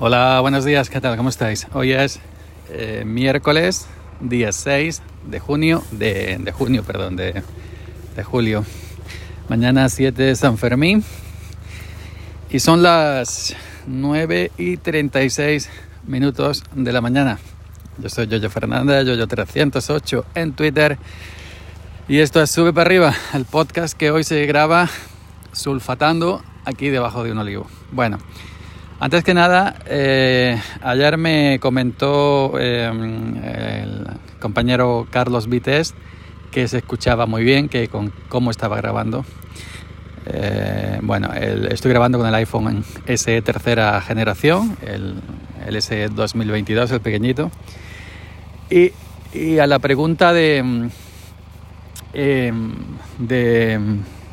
Hola, 0.00 0.38
buenos 0.42 0.64
días, 0.64 0.90
¿qué 0.90 1.00
tal? 1.00 1.16
¿Cómo 1.16 1.28
estáis? 1.28 1.66
Hoy 1.72 1.90
es 1.90 2.20
eh, 2.70 3.02
miércoles, 3.04 3.88
día 4.20 4.52
6 4.52 5.02
de 5.28 5.40
junio, 5.40 5.82
de, 5.90 6.38
de 6.38 6.52
junio, 6.52 6.84
perdón, 6.84 7.16
de, 7.16 7.42
de, 8.14 8.22
julio. 8.22 8.64
Mañana 9.48 9.88
7 9.88 10.22
de 10.22 10.36
San 10.36 10.56
Fermín 10.56 11.02
y 12.48 12.60
son 12.60 12.84
las 12.84 13.56
9 13.88 14.52
y 14.56 14.76
36 14.76 15.68
minutos 16.06 16.62
de 16.76 16.92
la 16.92 17.00
mañana. 17.00 17.40
Yo 17.98 18.08
soy 18.08 18.28
Yoyo 18.28 18.50
Fernández, 18.50 19.04
Yoyo308 19.04 20.24
en 20.36 20.52
Twitter 20.52 20.96
y 22.06 22.20
esto 22.20 22.40
es 22.40 22.52
Sube 22.52 22.72
para 22.72 22.86
arriba, 22.86 23.14
el 23.34 23.46
podcast 23.46 23.98
que 23.98 24.12
hoy 24.12 24.22
se 24.22 24.46
graba 24.46 24.88
sulfatando 25.50 26.40
aquí 26.64 26.88
debajo 26.88 27.24
de 27.24 27.32
un 27.32 27.38
olivo. 27.38 27.66
Bueno. 27.90 28.18
Antes 29.00 29.22
que 29.22 29.32
nada, 29.32 29.76
eh, 29.86 30.60
ayer 30.82 31.18
me 31.18 31.60
comentó 31.60 32.58
em, 32.58 33.36
el 33.44 34.06
compañero 34.40 35.06
Carlos 35.08 35.48
Vites 35.48 35.94
que 36.50 36.66
se 36.66 36.78
escuchaba 36.78 37.26
muy 37.26 37.44
bien, 37.44 37.68
que 37.68 37.86
con 37.86 38.12
cómo 38.28 38.50
estaba 38.50 38.76
grabando. 38.76 39.24
Eh, 40.26 40.98
bueno, 41.02 41.32
estoy 41.32 41.92
grabando 41.92 42.18
con 42.18 42.26
el 42.26 42.34
iPhone 42.34 42.84
SE 43.06 43.40
tercera 43.42 44.00
generación, 44.00 44.76
el, 44.84 45.14
el 45.64 45.80
SE 45.80 46.08
2022, 46.08 46.90
el 46.90 47.00
pequeñito. 47.00 47.52
Y, 48.68 48.90
a 49.60 49.68
la 49.68 49.78
pregunta 49.78 50.32
de, 50.32 50.90
em, 52.14 52.74
de, 53.18 53.80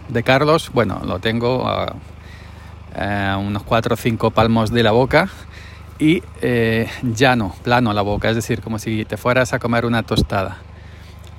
de 0.09 0.23
Carlos, 0.23 0.71
bueno, 0.73 1.03
lo 1.05 1.19
tengo 1.19 1.63
eh, 2.97 3.35
unos 3.37 3.63
4 3.63 3.93
o 3.93 3.97
5 3.97 4.31
palmos 4.31 4.71
de 4.71 4.81
la 4.81 4.91
boca 4.91 5.29
y 5.99 6.23
eh, 6.41 6.89
llano, 7.03 7.53
plano 7.61 7.91
la 7.93 8.01
boca, 8.01 8.29
es 8.29 8.35
decir, 8.35 8.61
como 8.61 8.79
si 8.79 9.03
te 9.03 9.17
fueras 9.17 9.51
a 9.53 9.59
comer 9.59 9.85
una 9.85 10.03
tostada. 10.03 10.57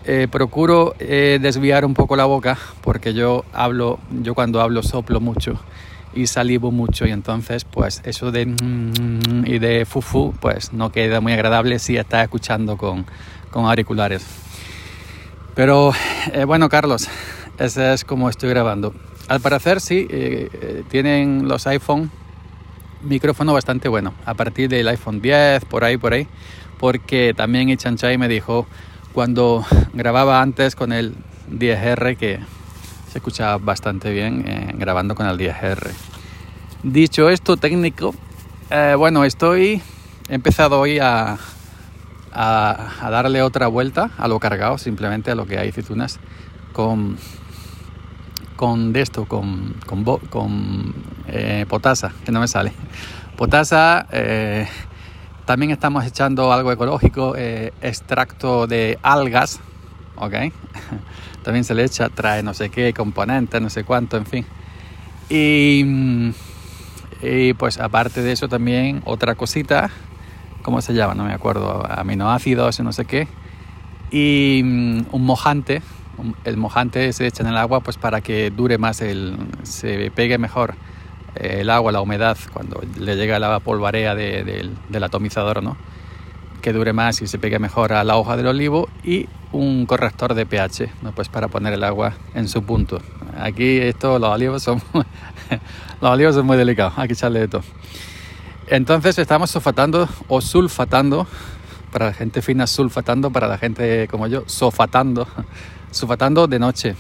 Eh, 0.05 0.29
procuro 0.31 0.95
desviar 0.99 1.85
un 1.85 1.95
poco 1.95 2.15
la 2.15 2.27
boca 2.27 2.57
porque 2.83 3.13
yo 3.13 3.45
hablo, 3.53 3.99
yo 4.23 4.35
cuando 4.35 4.61
hablo 4.61 4.83
soplo 4.83 5.19
mucho 5.19 5.59
y 6.15 6.29
salivo 6.29 6.71
mucho 6.71 7.07
y 7.07 7.11
entonces 7.11 7.65
pues 7.65 8.03
eso 8.05 8.31
de 8.31 8.55
y 9.45 9.59
de 9.59 9.85
fufu 9.85 10.33
pues 10.39 10.73
no 10.73 10.93
queda 10.93 11.21
muy 11.21 11.33
agradable 11.33 11.81
si 11.81 11.97
estás 11.97 12.23
escuchando 12.23 12.77
con, 12.77 13.05
con 13.51 13.65
auriculares. 13.65 14.25
Pero 15.57 15.93
bueno 16.47 16.69
Carlos, 16.69 17.09
ese 17.59 17.95
es 17.95 18.05
como 18.05 18.29
estoy 18.29 18.51
grabando. 18.51 18.95
Al 19.29 19.41
parecer 19.41 19.81
sí, 19.81 20.07
eh, 20.09 20.49
eh, 20.53 20.83
tienen 20.89 21.49
los 21.49 21.67
iPhone 21.67 22.11
micrófono 23.03 23.53
bastante 23.53 23.89
bueno, 23.89 24.15
a 24.25 24.35
partir 24.35 24.69
del 24.69 24.87
iPhone 24.89 25.21
10, 25.21 25.65
por 25.65 25.85
ahí, 25.85 25.97
por 25.97 26.13
ahí, 26.13 26.29
porque 26.79 27.35
también 27.37 27.69
Ichanchai 27.69 28.19
me 28.19 28.29
dijo 28.29 28.67
cuando 29.13 29.65
grababa 29.95 30.43
antes 30.43 30.77
con 30.77 30.93
el 30.93 31.15
10R 31.51 32.17
que 32.17 32.39
se 33.11 33.19
escuchaba 33.19 33.59
bastante 33.59 34.13
bien 34.13 34.45
eh, 34.47 34.73
grabando 34.77 35.15
con 35.15 35.27
el 35.27 35.37
10R. 35.39 35.91
Dicho 36.83 37.29
esto 37.29 37.57
técnico, 37.57 38.15
bueno, 38.97 39.25
estoy 39.25 39.83
he 40.29 40.35
empezado 40.35 40.81
hoy 40.81 40.99
a, 40.99 41.39
a, 42.33 43.11
darle 43.11 43.43
otra 43.43 43.69
vuelta 43.69 44.11
a 44.19 44.29
lo 44.29 44.39
cargado, 44.39 44.79
simplemente 44.79 45.31
a 45.31 45.35
lo 45.35 45.47
que 45.47 45.59
hay 45.59 45.69
aceitunas 45.69 46.19
con 46.73 47.17
con 48.57 48.93
de 48.93 49.03
esto, 49.03 49.27
con, 49.27 49.77
con, 50.31 50.95
eh, 51.29 51.67
potasa, 51.69 52.13
que 52.25 52.33
no 52.33 52.41
me 52.41 52.49
sale. 52.49 52.73
Potasa, 53.37 54.07
eh, 54.11 54.67
también 55.45 55.71
estamos 55.71 56.05
echando 56.05 56.53
algo 56.53 56.73
ecológico, 56.73 57.35
eh, 57.37 57.73
extracto 57.81 58.67
de 58.67 58.99
algas, 59.03 59.61
¿ok? 60.17 60.35
también 61.45 61.65
se 61.65 61.75
le 61.75 61.85
echa, 61.85 62.09
trae 62.09 62.43
no 62.43 62.55
sé 62.55 62.71
qué, 62.71 62.93
componentes, 62.93 63.61
no 63.61 63.71
sé 63.71 63.85
cuánto, 63.85 64.17
en 64.17 64.27
fin. 64.27 64.47
Y, 65.29 66.33
y 67.23 67.53
pues 67.55 67.79
aparte 67.79 68.23
de 68.23 68.33
eso 68.33 68.49
también 68.49 69.03
otra 69.05 69.35
cosita, 69.35 69.91
¿cómo 70.63 70.81
se 70.81 70.95
llama? 70.95 71.15
No 71.15 71.25
me 71.25 71.33
acuerdo, 71.33 71.87
aminoácidos, 71.89 72.81
no 72.81 72.93
sé 72.93 73.05
qué. 73.05 73.29
Y 74.11 74.63
mm, 74.65 75.07
un 75.13 75.25
mojante, 75.25 75.83
el 76.45 76.57
mojante 76.57 77.13
se 77.13 77.27
echa 77.27 77.43
en 77.43 77.49
el 77.49 77.57
agua 77.57 77.81
pues 77.81 77.97
para 77.97 78.21
que 78.21 78.51
dure 78.51 78.79
más, 78.79 79.01
el, 79.01 79.37
se 79.63 80.11
pegue 80.11 80.39
mejor 80.39 80.75
eh, 81.37 81.59
el 81.61 81.71
agua, 81.71 81.93
la 81.93 82.01
humedad, 82.01 82.37
cuando 82.53 82.83
le 82.99 83.17
llega 83.17 83.39
la 83.39 83.61
polvarea 83.61 84.15
del 84.15 85.05
atomizador, 85.05 85.63
¿no? 85.63 85.77
que 86.63 86.73
dure 86.73 86.93
más 86.93 87.23
y 87.23 87.29
se 87.29 87.39
pegue 87.39 87.61
mejor 87.61 87.93
a 87.93 88.03
la 88.03 88.17
hoja 88.17 88.37
del 88.37 88.49
olivo 88.49 88.89
y 89.05 89.29
un 89.53 89.87
corrector 89.87 90.35
de 90.35 90.47
pH, 90.47 90.91
¿no? 91.03 91.13
pues 91.13 91.29
para 91.29 91.47
poner 91.47 91.73
el 91.73 91.85
agua 91.85 92.15
en 92.35 92.49
su 92.49 92.65
punto. 92.65 93.01
Aquí 93.39 93.79
esto, 93.79 94.19
los 94.19 94.31
olivos 94.31 94.63
son 94.63 94.83
los 96.01 96.11
olivos 96.11 96.35
son 96.35 96.47
muy 96.47 96.57
delicados, 96.57 96.95
hay 96.97 97.07
que 97.07 97.15
echarle 97.15 97.41
de 97.41 97.49
todo. 97.49 97.63
Entonces 98.69 99.17
estamos 99.19 99.51
sulfatando 99.51 100.09
o 100.27 100.41
sulfatando, 100.41 101.29
para 101.93 102.07
la 102.07 102.13
gente 102.13 102.43
fina 102.43 102.67
sulfatando, 102.67 103.31
para 103.31 103.49
la 103.49 103.59
gente 103.59 104.09
como 104.09 104.27
yo, 104.27 104.45
sofatando 104.47 105.27
sulfatando 105.91 106.47
de 106.47 106.59
noche. 106.59 106.95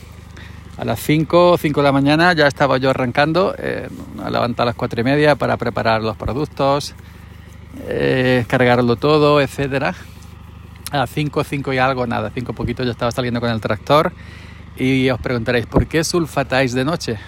A 0.78 0.84
las 0.84 1.00
5 1.00 1.56
5 1.58 1.80
de 1.80 1.84
la 1.84 1.92
mañana 1.92 2.32
ya 2.34 2.46
estaba 2.46 2.76
yo 2.76 2.90
arrancando, 2.90 3.54
eh, 3.58 3.88
a 4.22 4.30
levantar 4.30 4.66
las 4.66 4.74
4 4.74 5.00
y 5.00 5.04
media 5.04 5.36
para 5.36 5.56
preparar 5.56 6.02
los 6.02 6.16
productos, 6.16 6.94
eh, 7.88 8.44
cargarlo 8.46 8.96
todo, 8.96 9.40
etcétera. 9.40 9.94
A 10.92 10.98
las 10.98 11.10
5, 11.10 11.44
5 11.44 11.72
y 11.72 11.78
algo, 11.78 12.06
nada, 12.06 12.30
5 12.32 12.52
poquito 12.52 12.84
ya 12.84 12.90
estaba 12.90 13.10
saliendo 13.10 13.40
con 13.40 13.50
el 13.50 13.60
tractor 13.60 14.12
y 14.76 15.08
os 15.10 15.20
preguntaréis, 15.20 15.66
¿por 15.66 15.86
qué 15.86 16.04
sulfatáis 16.04 16.74
de 16.74 16.84
noche? 16.84 17.18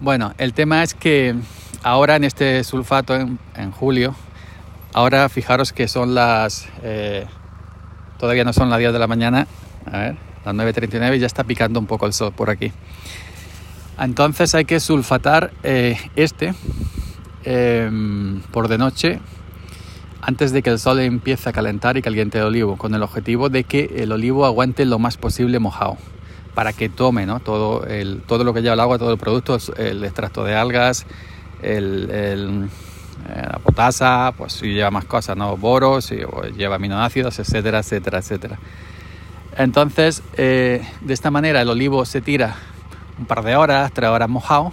Bueno, 0.00 0.34
el 0.36 0.52
tema 0.52 0.82
es 0.82 0.94
que 0.94 1.34
ahora 1.82 2.16
en 2.16 2.24
este 2.24 2.62
sulfato 2.64 3.14
en, 3.14 3.70
julio, 3.72 4.14
ahora 4.92 5.28
fijaros 5.28 5.72
que 5.72 5.88
son 5.88 6.14
las... 6.14 6.68
Eh, 6.82 7.26
todavía 8.18 8.44
no 8.44 8.52
son 8.52 8.70
las 8.70 8.78
10 8.78 8.92
de 8.92 8.98
la 8.98 9.06
mañana, 9.06 9.46
a 9.90 9.98
ver, 9.98 10.16
las 10.44 10.54
9.39 10.54 11.18
ya 11.18 11.26
está 11.26 11.44
picando 11.44 11.80
un 11.80 11.86
poco 11.86 12.06
el 12.06 12.12
sol 12.12 12.32
por 12.32 12.50
aquí. 12.50 12.72
Entonces 13.98 14.54
hay 14.54 14.64
que 14.64 14.80
sulfatar 14.80 15.52
eh, 15.62 15.98
este 16.16 16.54
em, 17.44 18.40
por 18.52 18.68
de 18.68 18.78
noche 18.78 19.20
antes 20.22 20.52
de 20.52 20.62
que 20.62 20.70
el 20.70 20.78
sol 20.78 21.00
empiece 21.00 21.48
a 21.50 21.52
calentar 21.52 21.96
y 21.96 22.02
caliente 22.02 22.38
el 22.38 22.44
olivo, 22.44 22.76
con 22.76 22.94
el 22.94 23.02
objetivo 23.02 23.48
de 23.48 23.64
que 23.64 23.92
el 23.96 24.12
olivo 24.12 24.46
aguante 24.46 24.84
lo 24.84 25.00
más 25.00 25.16
posible 25.16 25.58
mojado, 25.58 25.98
para 26.54 26.72
que 26.72 26.88
tome 26.88 27.26
¿no? 27.26 27.40
todo, 27.40 27.84
el, 27.86 28.22
todo 28.22 28.44
lo 28.44 28.54
que 28.54 28.62
lleva 28.62 28.74
el 28.74 28.80
agua, 28.80 28.98
todo 28.98 29.12
el 29.12 29.18
producto, 29.18 29.58
el 29.76 30.04
extracto 30.04 30.44
de 30.44 30.54
algas, 30.54 31.06
el, 31.60 32.68
eh, 33.28 33.46
la 33.50 33.58
potasa, 33.58 34.32
pues 34.36 34.54
si 34.54 34.72
lleva 34.72 34.90
más 34.90 35.04
cosas, 35.04 35.36
¿no? 35.36 35.56
boros, 35.56 36.06
si 36.06 36.18
lleva 36.56 36.76
aminoácidos, 36.76 37.38
etcétera, 37.38 37.80
etcétera, 37.80 38.18
etcétera. 38.18 38.58
Entonces, 39.56 40.22
eh, 40.36 40.86
de 41.00 41.14
esta 41.14 41.30
manera 41.30 41.60
el 41.60 41.68
olivo 41.68 42.04
se 42.04 42.20
tira 42.20 42.56
un 43.18 43.26
par 43.26 43.42
de 43.44 43.54
horas, 43.54 43.92
tres 43.92 44.08
horas 44.08 44.28
mojado, 44.28 44.72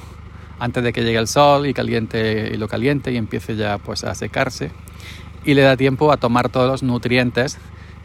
antes 0.58 0.84
de 0.84 0.94
que 0.94 1.04
llegue 1.04 1.18
el 1.18 1.28
sol 1.28 1.68
y, 1.68 1.74
caliente, 1.74 2.52
y 2.54 2.58
lo 2.58 2.68
caliente 2.68 3.12
y 3.12 3.18
empiece 3.18 3.56
ya 3.56 3.78
pues 3.78 4.04
a 4.04 4.16
secarse. 4.16 4.72
Y 5.46 5.54
le 5.54 5.62
da 5.62 5.78
tiempo 5.78 6.12
a 6.12 6.18
tomar 6.18 6.50
todos 6.50 6.70
los 6.70 6.84
nutrientes 6.84 7.58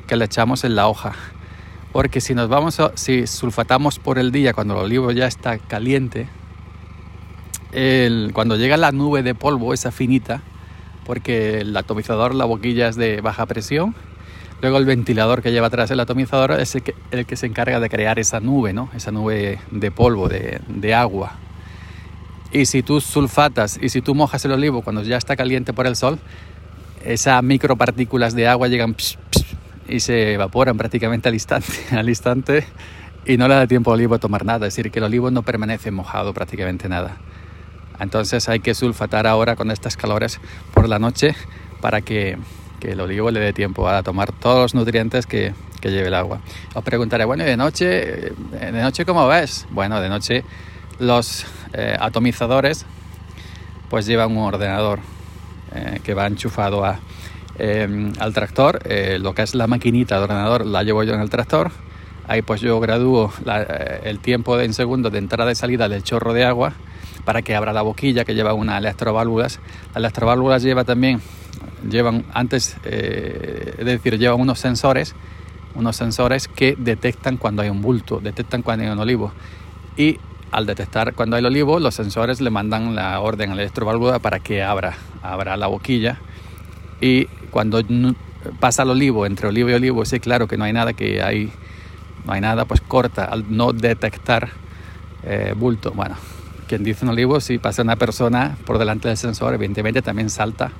que 0.06 0.16
le 0.16 0.24
echamos 0.24 0.64
en 0.64 0.76
la 0.76 0.88
hoja. 0.88 1.12
Porque 1.92 2.20
si 2.20 2.34
nos 2.34 2.48
vamos 2.48 2.80
si 2.94 3.26
sulfatamos 3.26 3.98
por 3.98 4.18
el 4.18 4.32
día 4.32 4.52
cuando 4.52 4.74
el 4.74 4.80
olivo 4.86 5.12
ya 5.12 5.26
está 5.26 5.58
caliente, 5.58 6.28
cuando 8.32 8.56
llega 8.56 8.76
la 8.76 8.92
nube 8.92 9.22
de 9.22 9.34
polvo, 9.34 9.74
esa 9.74 9.90
finita, 9.90 10.42
porque 11.04 11.60
el 11.60 11.76
atomizador, 11.76 12.34
la 12.34 12.44
boquilla 12.44 12.88
es 12.88 12.96
de 12.96 13.20
baja 13.20 13.46
presión, 13.46 13.94
Luego 14.64 14.78
el 14.78 14.86
ventilador 14.86 15.42
que 15.42 15.52
lleva 15.52 15.66
atrás 15.66 15.90
el 15.90 16.00
atomizador 16.00 16.52
es 16.52 16.74
el 16.74 17.26
que, 17.26 17.36
se 17.36 17.44
encarga 17.44 17.80
de 17.80 17.90
crear 17.90 18.18
esa 18.18 18.40
nube, 18.40 18.72
¿no? 18.72 18.88
Esa 18.94 19.10
nube 19.10 19.58
de 19.70 19.90
polvo, 19.90 20.26
de, 20.30 20.94
agua. 20.94 21.34
Y 22.50 22.64
si 22.64 22.82
tú 22.82 23.00
sulfatas 23.02 23.78
y 23.82 23.90
si 23.90 24.00
tú 24.00 24.14
mojas 24.14 24.42
el 24.46 24.52
olivo 24.52 24.80
cuando 24.80 25.02
ya 25.02 25.18
está 25.18 25.36
caliente 25.36 25.74
por 25.74 25.86
el 25.86 25.96
sol, 25.96 26.18
esas 27.04 27.42
micropartículas 27.42 28.34
de 28.34 28.48
agua 28.48 28.68
llegan 28.68 28.96
y 29.86 30.00
se 30.00 30.32
evaporan 30.32 30.78
prácticamente 30.78 31.28
al 31.28 31.34
instante, 31.34 31.74
al 31.90 32.08
instante 32.08 32.64
y 33.26 33.36
no 33.36 33.48
le 33.48 33.56
da 33.56 33.66
tiempo 33.66 33.90
al 33.90 33.98
olivo 33.98 34.14
a 34.14 34.18
tomar 34.18 34.46
nada, 34.46 34.66
es 34.66 34.74
decir, 34.74 34.90
que 34.90 34.98
el 35.00 35.04
olivo 35.04 35.30
no 35.30 35.42
permanece 35.42 35.90
mojado 35.90 36.32
prácticamente 36.32 36.88
nada. 36.88 37.18
Entonces 38.00 38.48
hay 38.48 38.60
que 38.60 38.74
sulfatar 38.74 39.26
ahora 39.26 39.56
con 39.56 39.70
estas 39.70 39.96
calores 39.96 40.40
por 40.72 40.88
la 40.88 40.98
noche 40.98 41.34
para 41.80 42.00
que 42.00 42.38
que 42.84 42.92
el 42.92 43.00
olivo 43.00 43.30
le 43.30 43.40
dé 43.40 43.52
tiempo 43.54 43.88
a 43.88 44.02
tomar 44.02 44.30
todos 44.32 44.60
los 44.60 44.74
nutrientes 44.74 45.24
que, 45.26 45.54
que 45.80 45.90
lleve 45.90 46.08
el 46.08 46.14
agua. 46.14 46.40
Os 46.74 46.84
preguntaré, 46.84 47.24
bueno, 47.24 47.42
¿y 47.42 47.46
de 47.46 47.56
noche, 47.56 47.86
de 47.86 48.72
noche 48.72 49.06
cómo 49.06 49.26
ves? 49.26 49.66
Bueno, 49.70 50.02
de 50.02 50.10
noche 50.10 50.44
los 50.98 51.46
eh, 51.72 51.96
atomizadores 51.98 52.84
pues 53.88 54.04
llevan 54.04 54.36
un 54.36 54.44
ordenador. 54.44 55.00
eh, 55.74 56.00
que 56.04 56.14
va 56.14 56.26
enchufado 56.26 56.84
a, 56.84 57.00
em, 57.58 58.12
al 58.20 58.32
tractor. 58.32 58.80
Eh, 58.84 59.18
lo 59.20 59.34
que 59.34 59.42
es 59.42 59.54
la 59.54 59.66
maquinita 59.66 60.18
de 60.18 60.22
ordenador 60.22 60.66
la 60.66 60.82
llevo 60.82 61.02
yo 61.02 61.14
en 61.14 61.20
el 61.20 61.30
tractor. 61.30 61.72
Ahí 62.28 62.42
pues 62.42 62.60
yo 62.60 62.80
gradúo 62.80 63.32
el 64.04 64.18
tiempo 64.20 64.58
en 64.60 64.72
segundos 64.72 65.12
de 65.12 65.18
entrada 65.18 65.50
y 65.52 65.54
salida 65.54 65.88
del 65.88 66.02
chorro 66.02 66.32
de 66.32 66.44
agua 66.44 66.72
para 67.24 67.42
que 67.42 67.54
abra 67.54 67.72
la 67.72 67.82
boquilla 67.82 68.24
que 68.24 68.34
lleva 68.34 68.54
una 68.54 68.78
electroválvulas. 68.78 69.60
Las 69.88 69.96
electroválvulas 69.96 70.62
lleva 70.62 70.84
también, 70.84 71.20
llevan 71.88 72.24
antes, 72.32 72.76
es 72.84 73.84
decir, 73.84 74.18
llevan 74.18 74.40
unos 74.40 74.58
sensores 74.58 75.14
unos 75.74 75.96
sensores 75.96 76.48
que 76.48 76.76
detectan 76.78 77.36
cuando 77.36 77.62
hay 77.62 77.68
un 77.68 77.82
bulto, 77.82 78.20
detectan 78.20 78.62
cuando 78.62 78.84
hay 78.84 78.90
un 78.90 78.98
olivo. 78.98 79.32
Y 79.96 80.18
al 80.50 80.66
detectar 80.66 81.14
cuando 81.14 81.36
hay 81.36 81.40
el 81.40 81.46
olivo, 81.46 81.80
los 81.80 81.94
sensores 81.94 82.40
le 82.40 82.50
mandan 82.50 82.94
la 82.94 83.20
orden 83.20 83.50
a 83.50 83.54
la 83.54 83.62
electroválvula 83.62 84.20
para 84.20 84.38
que 84.38 84.62
abra, 84.62 84.96
abra 85.22 85.56
la 85.56 85.66
boquilla. 85.66 86.18
Y 87.00 87.26
cuando 87.50 87.82
pasa 88.60 88.84
el 88.84 88.90
olivo, 88.90 89.26
entre 89.26 89.48
olivo 89.48 89.70
y 89.70 89.74
olivo, 89.74 90.04
sí, 90.04 90.20
claro 90.20 90.46
que 90.46 90.56
no 90.56 90.64
hay 90.64 90.72
nada, 90.72 90.92
que 90.92 91.22
hay, 91.22 91.52
no 92.24 92.32
hay 92.32 92.40
nada, 92.40 92.64
pues 92.66 92.80
corta 92.80 93.24
al 93.24 93.44
no 93.48 93.72
detectar 93.72 94.50
eh, 95.24 95.54
bulto. 95.56 95.90
Bueno, 95.90 96.16
quien 96.64 96.84
dice 96.84 97.04
un 97.04 97.10
olivo, 97.10 97.40
si 97.40 97.58
pasa 97.58 97.82
una 97.82 97.96
persona 97.96 98.56
por 98.66 98.78
delante 98.78 99.08
del 99.08 99.16
sensor, 99.16 99.54
evidentemente 99.54 100.02
también 100.02 100.30
salta 100.30 100.72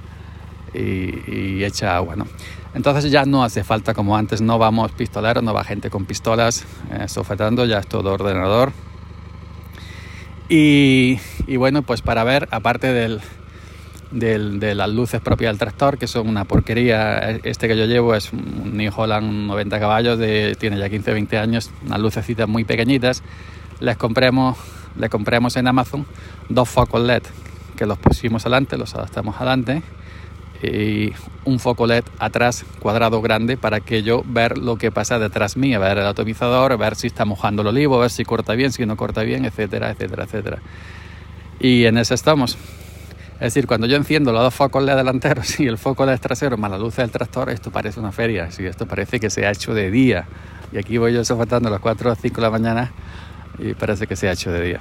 y, 0.75 1.63
echa 1.65 1.97
agua. 1.97 2.17
¿no? 2.17 2.27
Entonces 2.75 3.11
ya 3.11 3.25
no 3.25 3.45
hace 3.45 3.65
falta 3.65 3.95
como 3.95 4.17
antes, 4.17 4.41
no 4.41 4.59
vamos 4.59 4.93
pistoleros, 4.93 5.43
no 5.43 5.55
va 5.55 5.65
gente 5.65 5.91
con 5.91 6.05
pistolas 6.05 6.65
eh, 6.91 7.09
sofetando, 7.09 7.65
ya 7.65 7.79
es 7.79 7.87
todo 7.87 8.13
ordenador. 8.13 8.73
Y, 10.49 11.19
bueno, 11.57 11.83
pues 11.83 12.03
para 12.03 12.23
ver, 12.23 12.49
aparte 12.51 12.93
del, 12.93 13.21
de 14.11 14.75
las 14.75 14.91
luces 14.91 15.21
propias 15.21 15.51
del 15.51 15.59
tractor, 15.59 15.99
que 15.99 16.07
son 16.07 16.29
una 16.29 16.45
porquería, 16.45 17.31
este 17.43 17.67
que 17.67 17.77
yo 17.77 17.87
llevo 17.87 18.15
es 18.15 18.33
un 18.33 18.77
New 18.77 18.93
Holland 18.95 19.47
90 19.47 19.81
caballos, 19.81 20.19
de, 20.19 20.55
tiene 20.59 20.79
ya 20.79 20.89
15-20 20.89 21.39
años, 21.39 21.71
unas 21.85 21.99
lucecitas 21.99 22.47
muy 22.47 22.65
pequeñitas, 22.65 23.23
les 23.81 23.97
compremos, 23.97 24.59
les 24.97 25.11
compremos 25.11 25.57
en 25.57 25.67
Amazon 25.67 26.07
dos 26.49 26.69
focos 26.69 27.01
LED 27.01 27.23
que 27.77 27.87
los 27.87 27.99
pusimos 27.99 28.45
adelante, 28.45 28.77
los 28.77 28.95
adaptamos 28.95 29.37
adelante 29.37 29.83
y 30.63 31.13
un 31.45 31.59
foco 31.59 31.87
LED 31.87 32.05
atrás 32.19 32.65
cuadrado 32.81 33.21
grande 33.21 33.57
para 33.57 33.81
que 33.81 34.03
yo 34.03 34.23
ver 34.25 34.57
lo 34.59 34.77
que 34.77 34.91
pasa 34.91 35.19
detrás 35.19 35.57
mía, 35.57 35.79
ver 35.79 35.99
el 35.99 36.07
atomizador, 36.07 36.77
ver 36.79 36.97
si 36.97 37.09
está 37.09 37.25
mojando 37.25 37.63
el 37.63 37.69
olivo, 37.69 37.99
ver 37.99 38.11
si 38.11 38.25
corta 38.25 38.55
bien, 38.55 38.73
si 38.73 38.87
no 38.87 38.97
corta 38.97 39.23
bien, 39.23 39.45
etcétera, 39.45 39.91
etcétera, 39.91 40.25
etcétera. 40.25 40.59
Y 41.61 41.85
en 41.85 41.99
eso 41.99 42.15
estamos. 42.15 42.57
Es 43.35 43.53
decir, 43.53 43.67
cuando 43.67 43.87
yo 43.87 43.97
enciendo 43.97 44.33
los 44.33 44.43
dos 44.43 44.55
focos 44.55 44.83
LED 44.83 44.97
delanteros 44.97 45.59
y 45.61 45.67
el 45.67 45.77
foco 45.77 46.07
LED 46.07 46.21
trasero 46.21 46.57
más 46.57 46.71
la 46.71 46.79
luz 46.79 46.97
del 46.97 47.11
tractor, 47.11 47.51
esto 47.51 47.71
parece 47.71 48.01
una 48.01 48.13
feria, 48.13 48.45
esto 48.47 48.87
parece 48.87 49.21
que 49.21 49.29
se 49.29 49.47
ha 49.47 49.51
hecho 49.51 49.75
de 49.75 49.91
día. 49.91 50.27
Y 50.73 50.79
aquí 50.79 50.99
voy 50.99 51.13
yo 51.13 51.25
sofatando 51.25 51.69
a 51.69 51.73
las 51.73 51.81
4 51.81 52.13
o 52.13 52.15
5 52.15 52.37
de 52.37 52.43
la 52.43 52.51
mañana 52.51 52.93
y 53.59 53.75
parece 53.75 54.07
que 54.07 54.17
se 54.17 54.29
ha 54.29 54.33
hecho 54.33 54.53
de 54.53 54.63
día. 54.63 54.81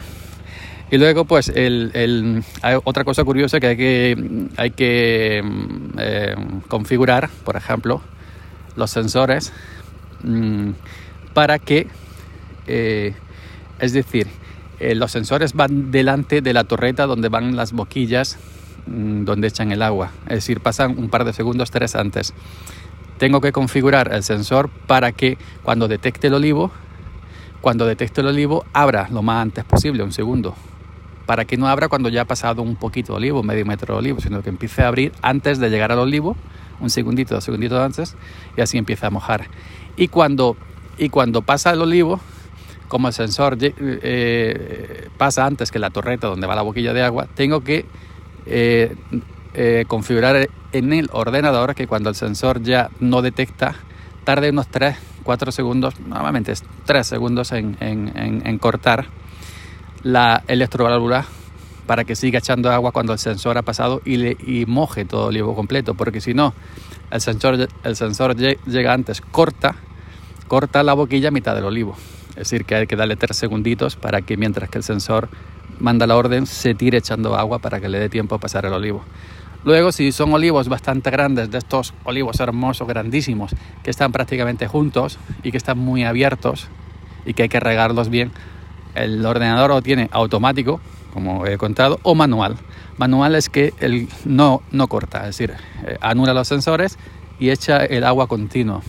Y 0.91 0.97
luego, 0.97 1.25
pues, 1.25 1.49
el, 1.49 2.43
hay 2.61 2.77
otra 2.83 3.03
cosa 3.03 3.23
curiosa 3.23 3.59
que 3.59 3.67
hay 3.67 3.77
que, 3.77 4.47
hay 4.57 4.71
que 4.71 5.41
mm, 5.43 5.97
eh, 5.97 6.35
configurar, 6.67 7.29
por 7.43 7.55
ejemplo, 7.55 8.01
los 8.75 8.91
sensores 8.91 9.51
mm, 10.21 10.69
para 11.33 11.57
que, 11.57 11.87
eh, 12.67 13.15
es 13.79 13.93
decir, 13.93 14.27
eh, 14.79 14.95
los 14.95 15.11
sensores 15.11 15.53
van 15.53 15.91
delante 15.91 16.41
de 16.41 16.53
la 16.53 16.63
torreta 16.63 17.05
donde 17.05 17.29
van 17.29 17.55
las 17.55 17.71
boquillas 17.71 18.37
mm, 18.85 19.23
donde 19.23 19.47
echan 19.47 19.71
el 19.71 19.81
agua. 19.81 20.11
Es 20.25 20.35
decir, 20.35 20.59
pasan 20.59 20.99
un 20.99 21.09
par 21.09 21.25
de 21.25 21.33
segundos, 21.33 21.71
tres 21.71 21.95
antes. 21.95 22.33
Tengo 23.17 23.41
que 23.41 23.51
configurar 23.51 24.13
el 24.13 24.21
sensor 24.23 24.69
para 24.69 25.11
que 25.11 25.37
cuando 25.63 25.87
detecte 25.87 26.27
el 26.27 26.35
olivo, 26.35 26.71
cuando 27.63 27.85
detecte 27.85 28.19
el 28.19 28.27
olivo, 28.27 28.65
abra 28.73 29.07
lo 29.09 29.21
más 29.21 29.41
antes 29.41 29.63
posible, 29.63 30.03
un 30.03 30.11
segundo, 30.11 30.53
para 31.25 31.45
que 31.45 31.55
no 31.55 31.69
abra 31.69 31.87
cuando 31.87 32.09
ya 32.09 32.23
ha 32.23 32.25
pasado 32.25 32.61
un 32.61 32.75
poquito 32.75 33.13
de 33.13 33.17
olivo, 33.19 33.41
medio 33.41 33.65
metro 33.65 33.93
de 33.93 33.99
olivo, 33.99 34.19
sino 34.19 34.43
que 34.43 34.49
empiece 34.49 34.83
a 34.83 34.89
abrir 34.89 35.13
antes 35.21 35.59
de 35.59 35.69
llegar 35.69 35.89
al 35.93 35.99
olivo, 35.99 36.35
un 36.81 36.89
segundito, 36.89 37.35
dos 37.35 37.45
segunditos 37.45 37.79
antes, 37.79 38.17
y 38.57 38.61
así 38.61 38.77
empieza 38.77 39.07
a 39.07 39.11
mojar. 39.11 39.47
Y 39.95 40.09
cuando, 40.09 40.57
y 40.97 41.07
cuando 41.07 41.41
pasa 41.41 41.71
el 41.71 41.81
olivo, 41.81 42.19
como 42.89 43.07
el 43.07 43.13
sensor 43.13 43.57
eh, 43.61 45.07
pasa 45.17 45.45
antes 45.45 45.71
que 45.71 45.79
la 45.79 45.89
torreta 45.89 46.27
donde 46.27 46.45
va 46.47 46.55
la 46.55 46.63
boquilla 46.63 46.91
de 46.91 47.01
agua, 47.01 47.29
tengo 47.33 47.61
que 47.61 47.85
eh, 48.45 48.93
eh, 49.53 49.85
configurar 49.87 50.49
en 50.73 50.91
el 50.91 51.09
ordenador 51.13 51.75
que 51.75 51.87
cuando 51.87 52.09
el 52.09 52.15
sensor 52.15 52.61
ya 52.61 52.89
no 52.99 53.21
detecta, 53.21 53.75
tarde 54.25 54.49
unos 54.49 54.67
3, 54.67 54.97
4 55.23 55.51
segundos, 55.51 55.99
normalmente 55.99 56.51
es 56.51 56.63
3 56.85 57.05
segundos 57.05 57.51
en, 57.51 57.77
en 57.81 58.59
cortar 58.59 59.07
la 60.03 60.43
electroválvula 60.47 61.25
para 61.85 62.03
que 62.03 62.15
siga 62.15 62.39
echando 62.39 62.71
agua 62.71 62.91
cuando 62.91 63.13
el 63.13 63.19
sensor 63.19 63.57
ha 63.57 63.61
pasado 63.61 64.01
y, 64.05 64.17
le, 64.17 64.37
y 64.45 64.65
moje 64.65 65.05
todo 65.05 65.29
el 65.29 65.35
olivo 65.35 65.55
completo, 65.55 65.95
porque 65.95 66.21
si 66.21 66.33
no, 66.33 66.53
el 67.11 67.21
sensor, 67.21 67.67
el 67.83 67.95
sensor 67.95 68.35
llega 68.35 68.93
antes, 68.93 69.21
corta, 69.21 69.75
corta 70.47 70.83
la 70.83 70.93
boquilla 70.93 71.29
a 71.29 71.31
mitad 71.31 71.55
del 71.55 71.65
olivo. 71.65 71.95
Es 72.29 72.49
decir, 72.49 72.65
que 72.65 72.75
hay 72.75 72.87
que 72.87 72.95
darle 72.95 73.15
tres 73.15 73.37
segunditos 73.37 73.95
para 73.95 74.21
que 74.21 74.37
mientras 74.37 74.69
que 74.69 74.77
el 74.77 74.83
sensor 74.83 75.29
manda 75.79 76.07
la 76.07 76.15
orden, 76.15 76.47
se 76.47 76.73
tire 76.73 76.97
echando 76.97 77.35
agua 77.35 77.59
para 77.59 77.79
que 77.79 77.89
le 77.89 77.99
dé 77.99 78.09
tiempo 78.09 78.35
a 78.35 78.39
pasar 78.39 78.65
el 78.65 78.73
olivo. 78.73 79.03
Luego, 79.63 79.91
si 79.91 80.11
son 80.11 80.33
olivos 80.33 80.67
bastante 80.67 81.09
grandes, 81.09 81.49
de 81.49 81.57
estos 81.57 81.93
olivos 82.03 82.39
hermosos, 82.39 82.87
grandísimos, 82.87 83.55
que 83.81 83.89
están 83.89 84.11
prácticamente 84.11 84.67
juntos 84.67 85.17
y 85.41 85.51
que 85.51 85.57
están 85.57 85.77
muy 85.77 86.03
abiertos 86.03 86.67
y 87.25 87.33
que 87.33 87.43
hay 87.43 87.49
que 87.49 87.59
regarlos 87.59 88.09
bien, 88.09 88.31
el 88.95 89.25
ordenador 89.25 89.69
lo 89.69 89.81
tiene 89.81 90.09
automático, 90.11 90.81
como 91.13 91.45
he 91.45 91.57
contado, 91.57 91.99
o 92.03 92.13
manual. 92.13 92.57
Manual 92.97 93.35
es 93.35 93.49
que 93.49 93.73
el 93.79 94.09
no, 94.25 94.61
no 94.71 94.87
corta, 94.87 95.21
es 95.21 95.37
decir, 95.37 95.53
eh, 95.85 95.97
anula 96.01 96.33
los 96.33 96.47
sensores 96.47 96.97
y 97.39 97.49
echa 97.49 97.85
el 97.85 98.03
agua 98.03 98.27
continuo. 98.27 98.81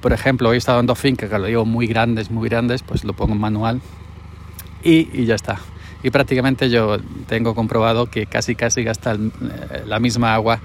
Por 0.00 0.12
ejemplo, 0.12 0.52
he 0.52 0.56
estado 0.56 0.80
en 0.80 0.86
dos 0.86 0.98
fincas 0.98 1.30
que 1.30 1.38
lo 1.38 1.46
digo 1.46 1.64
muy 1.64 1.86
grandes, 1.86 2.30
muy 2.30 2.48
grandes, 2.48 2.82
pues 2.82 3.04
lo 3.04 3.14
pongo 3.14 3.32
en 3.32 3.40
manual 3.40 3.80
y, 4.82 5.24
ya 5.24 5.34
está. 5.34 5.58
Y 6.02 6.10
prácticamente 6.10 6.70
yo 6.70 6.98
tengo 7.26 7.54
comprobado 7.54 8.06
que 8.06 8.26
casi 8.26 8.54
casi 8.54 8.84
gasta 8.84 9.14
eh, 9.14 9.18
la 9.86 9.98
misma 9.98 10.34
agua. 10.34 10.60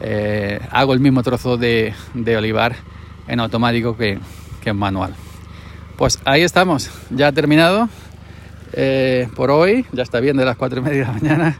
Eh, 0.00 0.60
hago 0.70 0.92
el 0.92 1.00
mismo 1.00 1.22
trozo 1.22 1.56
de, 1.56 1.94
olivar 2.36 2.76
en 3.28 3.40
automático 3.40 3.96
que 3.96 4.20
en 4.64 4.76
manual. 4.76 5.14
Pues 5.96 6.20
ahí 6.24 6.42
estamos, 6.42 6.90
ya 7.10 7.32
terminado 7.32 7.88
eh, 8.74 9.28
por 9.34 9.50
hoy, 9.50 9.86
ya 9.92 10.02
está 10.02 10.20
bien 10.20 10.36
de 10.36 10.44
las 10.44 10.56
cuatro 10.56 10.80
y 10.80 10.82
media 10.82 10.98
de 10.98 11.06
la 11.06 11.12
mañana. 11.12 11.58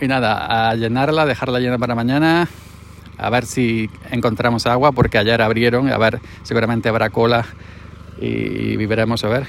Y 0.00 0.08
nada, 0.08 0.70
a 0.70 0.74
llenarla, 0.74 1.24
dejarla 1.24 1.60
llena 1.60 1.78
para 1.78 1.94
mañana, 1.94 2.48
a 3.16 3.30
ver 3.30 3.46
si 3.46 3.88
encontramos 4.10 4.66
agua, 4.66 4.92
porque 4.92 5.16
ayer 5.16 5.40
abrieron, 5.40 5.88
a 5.90 5.96
ver, 5.96 6.20
seguramente 6.42 6.88
habrá 6.88 7.10
cola 7.10 7.46
y 8.20 8.76
viviremos 8.76 9.24
a 9.24 9.28
ver. 9.28 9.46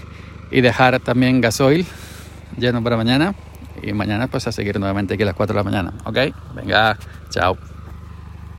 Y 0.51 0.61
dejar 0.61 0.99
también 0.99 1.41
gasoil 1.41 1.85
lleno 2.57 2.83
para 2.83 2.97
mañana 2.97 3.33
y 3.81 3.93
mañana 3.93 4.27
pues 4.27 4.47
a 4.47 4.51
seguir 4.51 4.79
nuevamente 4.79 5.13
aquí 5.13 5.23
a 5.23 5.27
las 5.27 5.35
4 5.35 5.53
de 5.53 5.59
la 5.59 5.63
mañana, 5.63 5.93
¿ok? 6.05 6.17
Venga, 6.55 6.97
chao. 7.29 7.57